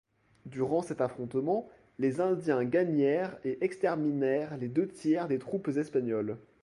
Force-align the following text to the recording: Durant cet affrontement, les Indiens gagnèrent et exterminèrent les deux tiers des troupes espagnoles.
Durant 0.47 0.81
cet 0.81 0.99
affrontement, 0.99 1.69
les 1.99 2.21
Indiens 2.21 2.65
gagnèrent 2.65 3.37
et 3.45 3.59
exterminèrent 3.63 4.57
les 4.57 4.67
deux 4.67 4.87
tiers 4.87 5.27
des 5.27 5.37
troupes 5.37 5.67
espagnoles. 5.67 6.37